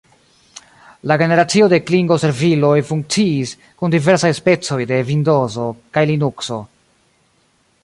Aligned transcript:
La 1.09 1.17
generacio 1.21 1.67
de 1.73 1.79
klingo-serviloj 1.89 2.73
funkciis 2.87 3.53
kun 3.83 3.95
diversaj 3.97 4.33
specoj 4.41 4.81
de 4.93 5.03
Vindozo 5.11 5.69
kaj 5.99 6.07
Linukso. 6.13 6.61